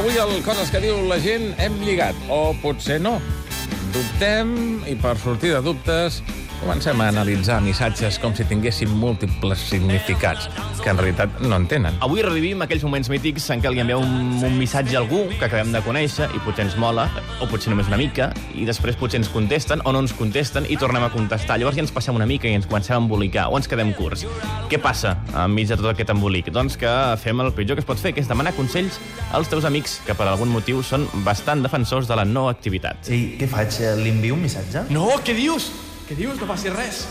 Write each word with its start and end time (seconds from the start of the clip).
Avui 0.00 0.16
el 0.16 0.30
Coses 0.40 0.70
que 0.72 0.80
diu 0.80 0.96
la 1.10 1.18
gent 1.20 1.42
hem 1.60 1.74
lligat, 1.84 2.16
o 2.32 2.54
potser 2.62 2.96
no. 3.04 3.18
Dubtem 3.90 4.52
i 4.86 4.94
per 5.00 5.16
sortir 5.18 5.50
de 5.56 5.62
dubtes 5.64 6.20
comencem 6.60 7.00
a 7.00 7.08
analitzar 7.08 7.56
missatges 7.64 8.18
com 8.20 8.34
si 8.36 8.44
tinguessin 8.44 8.90
múltiples 9.00 9.62
significats, 9.70 10.48
que 10.82 10.90
en 10.92 10.98
realitat 10.98 11.40
no 11.40 11.56
en 11.56 11.66
tenen. 11.68 11.96
Avui 12.04 12.20
revivim 12.22 12.60
aquells 12.60 12.84
moments 12.84 13.08
mítics 13.08 13.48
en 13.54 13.62
què 13.64 13.72
li 13.72 13.80
envieu 13.80 14.02
un, 14.04 14.36
un 14.44 14.58
missatge 14.58 14.96
a 14.96 15.00
algú 15.00 15.22
que 15.38 15.46
acabem 15.46 15.72
de 15.72 15.80
conèixer 15.86 16.28
i 16.36 16.42
potser 16.44 16.66
ens 16.66 16.76
mola, 16.80 17.06
o 17.40 17.48
potser 17.48 17.72
només 17.72 17.88
una 17.88 17.98
mica, 18.00 18.28
i 18.52 18.66
després 18.68 18.98
potser 19.00 19.22
ens 19.22 19.32
contesten 19.32 19.80
o 19.88 19.94
no 19.96 20.04
ens 20.04 20.12
contesten 20.16 20.68
i 20.68 20.76
tornem 20.80 21.06
a 21.06 21.10
contestar. 21.14 21.56
Llavors 21.60 21.80
ja 21.80 21.84
ens 21.86 21.94
passem 21.96 22.16
una 22.16 22.28
mica 22.28 22.48
i 22.48 22.54
ens 22.58 22.68
comencem 22.68 22.98
a 22.98 23.00
embolicar 23.00 23.48
o 23.48 23.56
ens 23.56 23.70
quedem 23.70 23.94
curts. 23.96 24.26
Què 24.68 24.80
passa 24.84 25.16
enmig 25.46 25.72
de 25.72 25.80
tot 25.80 25.90
aquest 25.94 26.12
embolic? 26.12 26.52
Doncs 26.52 26.76
que 26.80 26.92
fem 27.24 27.40
el 27.40 27.54
pitjor 27.56 27.80
que 27.80 27.86
es 27.86 27.88
pot 27.88 28.00
fer, 28.00 28.12
que 28.12 28.20
és 28.20 28.28
demanar 28.28 28.52
consells 28.58 29.00
als 29.32 29.48
teus 29.48 29.64
amics 29.64 29.98
que 30.04 30.16
per 30.18 30.28
algun 30.28 30.52
motiu 30.52 30.84
són 30.84 31.08
bastant 31.24 31.64
defensors 31.64 32.10
de 32.10 32.20
la 32.20 32.28
no 32.28 32.50
activitat. 32.52 33.08
Ei, 33.08 33.32
què 33.40 33.48
faig? 33.48 33.79
Li 33.80 34.12
envio 34.12 34.36
un 34.36 34.42
missatge? 34.44 34.84
No, 34.92 35.08
què 35.24 35.32
dius? 35.32 35.70
Què 36.04 36.16
dius? 36.18 36.36
No 36.40 36.48
facis 36.50 36.74
res. 36.74 37.04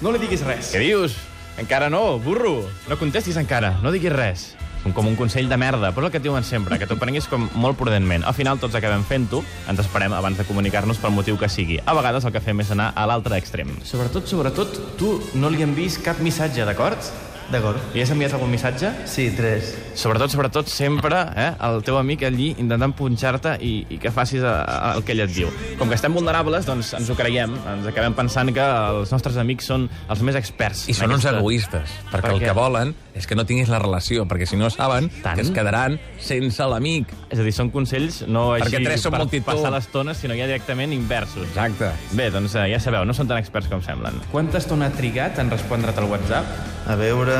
No 0.00 0.12
li 0.14 0.20
diguis 0.22 0.44
res. 0.46 0.72
Què 0.72 0.80
dius? 0.80 1.18
Encara 1.60 1.90
no, 1.92 2.18
burro. 2.18 2.62
No 2.88 2.96
contestis 2.98 3.36
encara, 3.36 3.74
no 3.84 3.92
diguis 3.92 4.12
res. 4.14 4.44
Un, 4.84 4.92
com 4.96 5.06
un 5.08 5.14
consell 5.16 5.48
de 5.48 5.56
merda, 5.60 5.92
però 5.96 6.04
és 6.04 6.10
el 6.10 6.12
que 6.12 6.20
et 6.20 6.24
diuen 6.24 6.44
sempre, 6.44 6.76
que 6.80 6.88
t'ho 6.88 6.96
prenguis 7.00 7.28
com 7.28 7.46
molt 7.60 7.76
prudentment. 7.80 8.24
Al 8.28 8.36
final 8.36 8.58
tots 8.60 8.76
acabem 8.76 9.04
fent-ho, 9.08 9.40
ens 9.68 9.80
esperem 9.84 10.12
abans 10.16 10.40
de 10.40 10.44
comunicar-nos 10.48 11.00
pel 11.00 11.14
motiu 11.16 11.38
que 11.40 11.48
sigui. 11.48 11.78
A 11.84 11.94
vegades 11.96 12.24
el 12.24 12.34
que 12.34 12.42
fem 12.44 12.60
és 12.64 12.72
anar 12.72 12.90
a 12.96 13.06
l'altre 13.08 13.36
extrem. 13.40 13.70
Sobretot, 13.84 14.28
sobretot, 14.28 14.80
tu 15.00 15.18
no 15.40 15.52
li 15.52 15.64
envies 15.64 16.00
cap 16.04 16.20
missatge, 16.24 16.64
d'acord? 16.68 17.12
D'acord. 17.52 17.78
Li 17.94 18.00
has 18.02 18.10
enviat 18.10 18.32
algun 18.34 18.50
missatge? 18.50 18.88
Sí, 19.06 19.28
tres. 19.36 19.74
Sobretot, 19.94 20.32
sobretot, 20.32 20.66
sempre 20.72 21.20
eh, 21.38 21.50
el 21.68 21.82
teu 21.86 21.98
amic 22.00 22.24
allí 22.26 22.48
intentant 22.58 22.94
punxar-te 22.96 23.52
i, 23.62 23.74
i 23.94 23.98
que 24.02 24.10
facis 24.10 24.42
a, 24.42 24.54
a, 24.64 24.92
el 24.96 25.04
que 25.06 25.12
ell 25.14 25.20
et 25.26 25.30
diu. 25.36 25.50
Com 25.78 25.88
que 25.92 25.94
estem 25.98 26.14
vulnerables, 26.16 26.66
doncs 26.66 26.94
ens 26.98 27.10
ho 27.12 27.16
creiem, 27.18 27.54
ens 27.76 27.86
acabem 27.92 28.16
pensant 28.16 28.50
que 28.56 28.64
els 28.64 29.12
nostres 29.14 29.36
amics 29.38 29.68
són 29.70 29.86
els 30.10 30.24
més 30.26 30.38
experts. 30.40 30.86
I 30.90 30.96
són 30.96 31.12
uns 31.14 31.22
aquesta- 31.26 31.38
egoistes, 31.44 31.94
perquè 32.10 32.24
Per 32.30 32.32
el 32.32 32.42
que 32.42 32.56
volen 32.56 32.94
és 33.14 33.28
que 33.30 33.36
no 33.38 33.44
tinguis 33.46 33.68
la 33.70 33.78
relació, 33.78 34.24
perquè 34.26 34.48
si 34.50 34.56
no 34.58 34.70
saben 34.72 35.06
Tant? 35.22 35.36
que 35.38 35.44
es 35.44 35.52
quedaran 35.54 36.00
sense 36.18 36.64
l'amic. 36.66 37.12
És 37.30 37.38
a 37.38 37.44
dir, 37.46 37.52
són 37.54 37.70
consells 37.70 38.24
no 38.26 38.48
Perquè 38.56 38.80
així 38.80 38.88
tres 38.88 39.04
són 39.04 39.12
per 39.14 39.20
multitud. 39.22 39.46
passar 39.52 39.70
l'estona, 39.70 40.14
sinó 40.18 40.34
ja 40.34 40.48
directament 40.50 40.92
inversos. 40.96 41.46
Exacte. 41.52 41.92
Bé, 42.18 42.30
doncs 42.34 42.56
eh, 42.58 42.66
ja 42.72 42.80
sabeu, 42.82 43.04
no 43.06 43.14
són 43.14 43.28
tan 43.30 43.38
experts 43.38 43.68
com 43.70 43.82
semblen. 43.84 44.18
Quanta 44.32 44.58
estona 44.58 44.88
ha 44.90 44.96
trigat 44.96 45.38
en 45.38 45.52
respondre't 45.54 45.94
al 46.02 46.10
WhatsApp? 46.10 46.46
A 46.90 46.96
veure... 47.00 47.33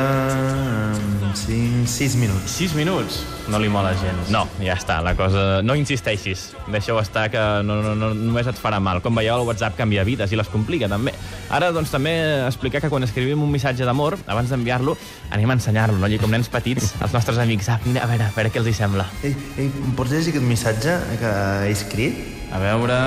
5, 1.45 1.85
6 1.85 2.15
minuts. 2.15 2.51
6 2.57 2.73
minuts? 2.73 3.23
No 3.51 3.59
li 3.61 3.67
mola 3.69 3.91
gens. 3.99 4.29
No, 4.33 4.45
ja 4.63 4.73
està, 4.73 4.97
la 5.05 5.13
cosa... 5.17 5.61
No 5.61 5.75
insisteixis. 5.77 6.47
Deixa-ho 6.73 6.97
estar, 7.01 7.27
que 7.29 7.41
no, 7.67 7.77
no, 7.83 7.93
no, 7.97 8.09
només 8.17 8.47
et 8.49 8.57
farà 8.57 8.79
mal. 8.81 9.01
Com 9.05 9.17
veieu, 9.19 9.35
el 9.37 9.45
WhatsApp 9.45 9.77
canvia 9.77 10.05
vides 10.07 10.33
i 10.33 10.39
les 10.39 10.49
complica, 10.49 10.89
també. 10.91 11.13
Ara, 11.53 11.69
doncs, 11.75 11.91
també 11.93 12.15
explicar 12.47 12.81
que 12.81 12.89
quan 12.89 13.05
escrivim 13.05 13.43
un 13.45 13.51
missatge 13.53 13.85
d'amor, 13.85 14.17
abans 14.25 14.49
d'enviar-lo, 14.49 14.95
anem 15.35 15.53
a 15.53 15.57
ensenyar-lo, 15.59 15.99
no? 16.01 16.09
I 16.09 16.17
com 16.21 16.33
nens 16.33 16.49
petits, 16.49 16.95
als 17.05 17.13
nostres 17.13 17.37
amics. 17.43 17.69
Ah, 17.69 17.77
mira, 17.85 18.05
a 18.07 18.09
veure, 18.09 18.31
a 18.31 18.37
veure 18.37 18.53
què 18.53 18.63
els 18.63 18.71
hi 18.71 18.77
sembla. 18.79 19.05
Ei, 19.21 19.35
ei, 19.59 19.69
em 19.69 19.93
pots 19.97 20.15
llegir 20.15 20.33
aquest 20.33 20.49
missatge 20.49 20.97
que 21.21 21.35
he 21.67 21.75
escrit? 21.75 22.23
A 22.55 22.63
veure... 22.63 22.97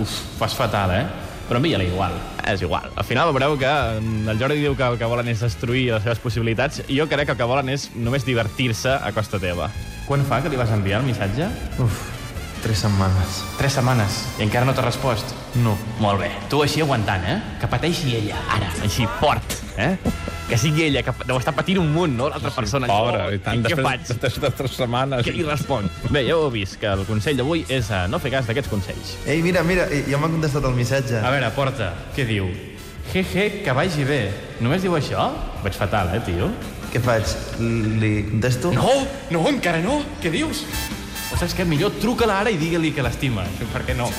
Uf, 0.00 0.16
fas 0.38 0.56
fatal, 0.56 0.96
eh? 0.96 1.04
Però 1.52 1.60
envia-li 1.60 1.84
igual. 1.90 2.14
És 2.48 2.62
igual. 2.64 2.86
Al 2.96 3.04
final 3.04 3.28
veureu 3.36 3.58
que 3.60 3.68
mm, 3.68 4.22
el 4.32 4.38
Jordi 4.40 4.62
diu 4.62 4.72
que 4.72 4.86
el 4.88 4.94
que 4.96 5.08
volen 5.10 5.28
és 5.28 5.42
destruir 5.44 5.82
les 5.90 6.00
seves 6.00 6.22
possibilitats 6.22 6.80
i 6.86 6.96
jo 6.96 7.04
crec 7.10 7.28
que 7.28 7.34
el 7.34 7.40
que 7.42 7.48
volen 7.50 7.68
és 7.68 7.90
només 7.92 8.24
divertir-se 8.24 8.94
a 8.96 9.12
costa 9.12 9.36
teva. 9.42 9.68
Quan 10.06 10.24
fa 10.24 10.40
que 10.40 10.48
li 10.48 10.56
vas 10.56 10.72
enviar 10.72 11.02
el 11.02 11.10
missatge? 11.10 11.50
Uf, 11.84 12.00
tres 12.64 12.80
setmanes. 12.86 13.42
Tres 13.60 13.76
setmanes. 13.76 14.22
I 14.40 14.46
encara 14.46 14.64
no 14.64 14.72
t'ha 14.72 14.86
respost? 14.88 15.36
No. 15.60 15.76
Molt 16.00 16.24
bé. 16.24 16.32
Tu 16.48 16.64
així 16.64 16.80
aguantant, 16.80 17.28
eh? 17.28 17.36
Que 17.60 17.68
pateixi 17.68 18.16
ella, 18.22 18.40
ara. 18.56 18.72
Així, 18.88 19.04
fort, 19.20 19.60
eh? 19.76 19.92
Que 20.52 20.58
sigui 20.60 20.82
ella, 20.90 21.02
que 21.06 21.14
deu 21.24 21.38
estar 21.40 21.54
patint 21.56 21.78
un 21.80 21.88
munt, 21.94 22.12
no? 22.18 22.28
L'altra 22.28 22.52
persona. 22.52 22.88
Pobre, 22.90 23.22
Oh, 23.24 23.30
i 23.32 23.38
tant, 23.40 23.62
què 23.64 23.72
després 23.72 23.86
faig? 23.88 24.20
de, 24.20 24.32
de, 24.44 24.50
tres 24.58 24.74
setmanes. 24.76 25.24
Què 25.24 25.32
li 25.32 25.46
respon? 25.48 25.88
Bé, 26.10 26.26
ja 26.28 26.36
ho 26.36 26.44
heu 26.46 26.52
vist, 26.52 26.76
que 26.82 26.90
el 26.92 27.06
consell 27.08 27.38
d'avui 27.40 27.64
és 27.72 27.88
uh, 27.90 28.04
no 28.12 28.20
fer 28.20 28.34
cas 28.34 28.50
d'aquests 28.50 28.68
consells. 28.72 29.14
Ei, 29.26 29.40
mira, 29.44 29.62
mira, 29.64 29.88
eh, 29.88 30.02
ja 30.10 30.20
m'ha 30.20 30.28
contestat 30.32 30.68
el 30.68 30.76
missatge. 30.76 31.16
A 31.24 31.32
veure, 31.32 31.48
porta, 31.56 31.92
què 32.16 32.26
diu? 32.28 32.50
Jeje, 33.12 33.48
que 33.64 33.72
vagi 33.76 34.04
bé. 34.08 34.20
Només 34.60 34.84
diu 34.84 34.94
això? 34.96 35.30
Vaig 35.64 35.76
fatal, 35.76 36.12
eh, 36.16 36.20
tio? 36.28 36.50
Què 36.92 37.00
faig? 37.00 37.32
Li 38.02 38.12
contesto? 38.28 38.70
No, 38.76 38.92
no, 39.32 39.46
encara 39.48 39.80
no. 39.80 40.02
Què 40.22 40.30
dius? 40.32 40.66
O 41.32 41.38
saps 41.40 41.56
què? 41.56 41.64
Millor 41.64 41.96
truca-la 41.96 42.42
ara 42.44 42.52
i 42.52 42.60
digue-li 42.60 42.92
que 42.92 43.04
l'estima. 43.04 43.46
Per 43.72 43.82
què 43.88 43.96
no? 43.96 44.10